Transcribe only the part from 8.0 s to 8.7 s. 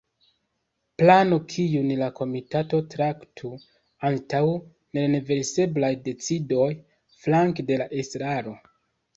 estraro.